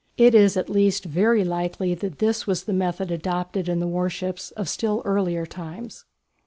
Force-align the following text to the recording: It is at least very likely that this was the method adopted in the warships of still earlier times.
It 0.17 0.33
is 0.33 0.57
at 0.57 0.67
least 0.67 1.05
very 1.05 1.43
likely 1.43 1.93
that 1.93 2.17
this 2.17 2.47
was 2.47 2.63
the 2.63 2.73
method 2.73 3.11
adopted 3.11 3.69
in 3.69 3.79
the 3.79 3.85
warships 3.85 4.49
of 4.49 4.67
still 4.67 5.03
earlier 5.05 5.45
times. 5.45 6.05